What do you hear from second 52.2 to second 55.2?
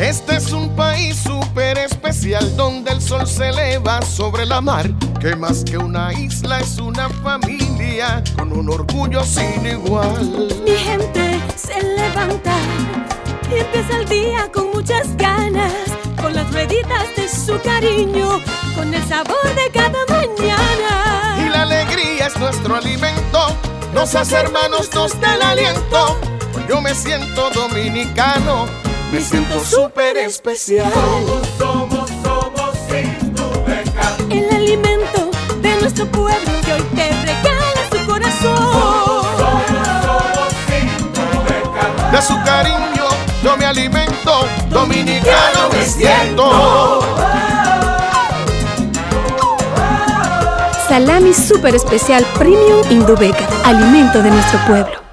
Premium Indubeca, alimento de nuestro pueblo.